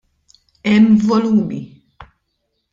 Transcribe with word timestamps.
Hemm 0.69 0.87
volumi. 1.07 1.61